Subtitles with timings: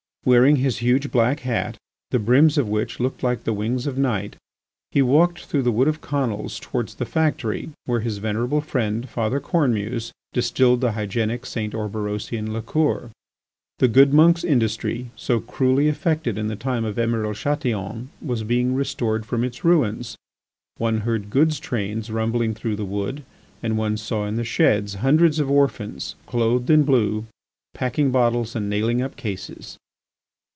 [0.23, 1.77] Wearing his huge black hat,
[2.11, 4.35] the brims of which looked like the wings of Night,
[4.91, 9.39] he walked through the Wood of Conils towards the factory where his venerable friend, Father
[9.39, 11.73] Cornemuse, distilled the hygienic St.
[11.73, 13.09] Orberosian liqueur.
[13.79, 18.75] The good monk's industry, so cruelly affected in the time of Emiral Chatillon, was being
[18.75, 20.15] restored from its ruins.
[20.77, 23.23] One heard goods trains rumbling through the Wood
[23.63, 27.25] and one saw in the sheds hundreds of orphans clothed in blue,
[27.73, 29.79] packing bottles and nailing up cases.